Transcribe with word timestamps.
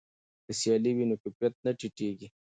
که 0.45 0.51
سیالي 0.59 0.91
وي 0.95 1.05
نو 1.09 1.15
کیفیت 1.23 1.53
نه 1.65 1.71
ټیټیږي. 1.79 2.27